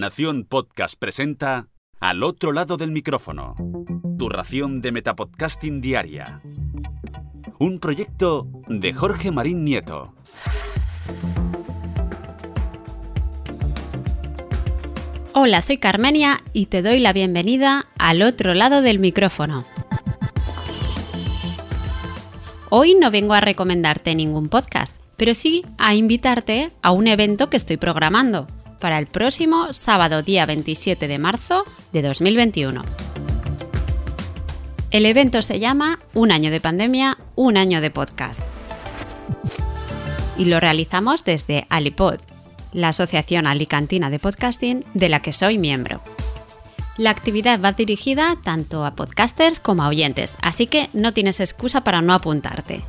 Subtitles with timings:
[0.00, 1.68] Nación Podcast presenta
[2.00, 3.54] Al otro lado del micrófono.
[4.18, 6.40] Tu ración de Metapodcasting Diaria.
[7.58, 10.14] Un proyecto de Jorge Marín Nieto.
[15.34, 19.66] Hola, soy Carmenia y te doy la bienvenida al otro lado del micrófono.
[22.70, 27.58] Hoy no vengo a recomendarte ningún podcast, pero sí a invitarte a un evento que
[27.58, 28.46] estoy programando
[28.80, 32.82] para el próximo sábado día 27 de marzo de 2021.
[34.90, 38.40] El evento se llama Un año de pandemia, un año de podcast.
[40.36, 42.18] Y lo realizamos desde Alipod,
[42.72, 46.00] la Asociación Alicantina de Podcasting de la que soy miembro.
[46.96, 51.84] La actividad va dirigida tanto a podcasters como a oyentes, así que no tienes excusa
[51.84, 52.82] para no apuntarte.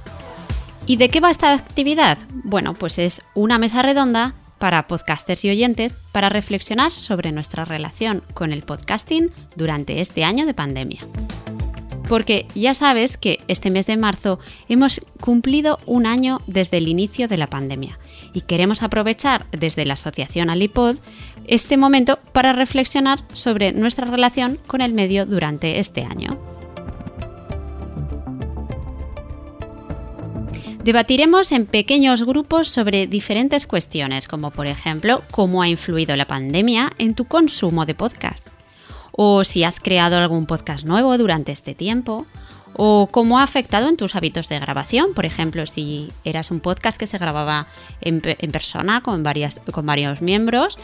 [0.87, 2.17] ¿Y de qué va esta actividad?
[2.43, 8.21] Bueno, pues es una mesa redonda para podcasters y oyentes para reflexionar sobre nuestra relación
[8.35, 10.99] con el podcasting durante este año de pandemia.
[12.07, 14.39] Porque ya sabes que este mes de marzo
[14.69, 17.97] hemos cumplido un año desde el inicio de la pandemia
[18.33, 20.97] y queremos aprovechar desde la asociación Alipod
[21.47, 26.50] este momento para reflexionar sobre nuestra relación con el medio durante este año.
[30.83, 36.91] Debatiremos en pequeños grupos sobre diferentes cuestiones, como por ejemplo cómo ha influido la pandemia
[36.97, 38.47] en tu consumo de podcast,
[39.11, 42.25] o si has creado algún podcast nuevo durante este tiempo,
[42.73, 46.97] o cómo ha afectado en tus hábitos de grabación, por ejemplo, si eras un podcast
[46.97, 47.67] que se grababa
[48.01, 49.23] en, persona con,
[49.71, 50.79] con varios miembros,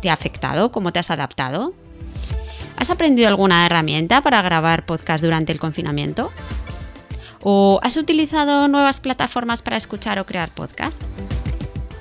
[0.00, 0.72] ¿te ha afectado?
[0.72, 1.74] ¿Cómo te has adaptado?
[2.76, 6.32] ¿Has aprendido alguna herramienta para grabar podcast durante el confinamiento?
[7.42, 11.00] ¿O has utilizado nuevas plataformas para escuchar o crear podcast?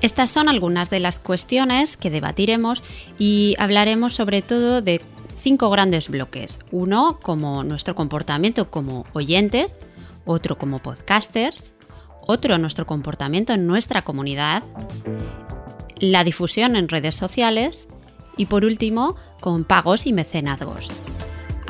[0.01, 2.83] Estas son algunas de las cuestiones que debatiremos
[3.17, 5.01] y hablaremos sobre todo de
[5.41, 6.59] cinco grandes bloques.
[6.71, 9.75] Uno como nuestro comportamiento como oyentes,
[10.25, 11.73] otro como podcasters,
[12.21, 14.63] otro nuestro comportamiento en nuestra comunidad,
[15.97, 17.87] la difusión en redes sociales
[18.37, 20.89] y por último con pagos y mecenazgos.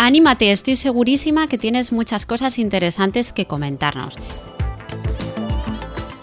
[0.04, 4.16] Anímate, estoy segurísima que tienes muchas cosas interesantes que comentarnos.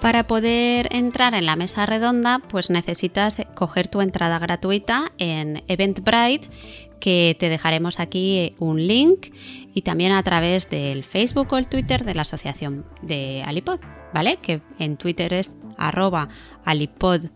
[0.00, 6.48] Para poder entrar en la mesa redonda, pues necesitas coger tu entrada gratuita en Eventbrite,
[6.98, 9.28] que te dejaremos aquí un link
[9.72, 13.78] y también a través del Facebook o el Twitter de la asociación de Alipod,
[14.12, 14.38] ¿vale?
[14.38, 16.30] Que en Twitter es arroba
[16.64, 17.30] alipod-asoc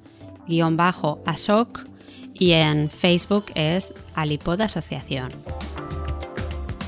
[2.34, 5.30] y en Facebook es Alipod Asociación.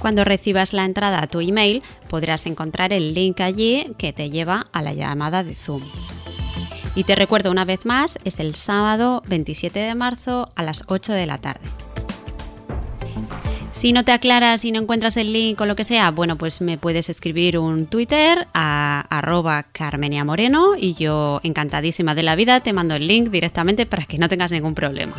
[0.05, 4.67] Cuando recibas la entrada a tu email podrás encontrar el link allí que te lleva
[4.71, 5.81] a la llamada de Zoom.
[6.95, 11.15] Y te recuerdo una vez más, es el sábado 27 de marzo a las 8
[11.15, 11.67] de la tarde.
[13.73, 16.61] Si no te aclaras y no encuentras el link o lo que sea, bueno, pues
[16.61, 22.61] me puedes escribir un Twitter a arroba Carmenia Moreno y yo encantadísima de la vida
[22.61, 25.15] te mando el link directamente para que no tengas ningún problema.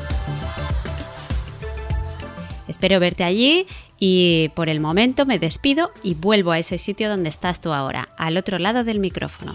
[2.68, 3.68] Espero verte allí
[4.00, 8.10] y por el momento me despido y vuelvo a ese sitio donde estás tú ahora,
[8.18, 9.54] al otro lado del micrófono.